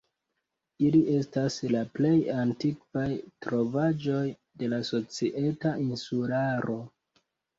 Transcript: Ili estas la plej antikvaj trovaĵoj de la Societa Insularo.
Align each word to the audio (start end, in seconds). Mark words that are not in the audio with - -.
Ili 0.85 0.99
estas 1.17 1.57
la 1.73 1.81
plej 1.97 2.13
antikvaj 2.37 3.05
trovaĵoj 3.45 4.23
de 4.61 4.69
la 4.73 4.81
Societa 4.89 5.75
Insularo. 5.87 6.79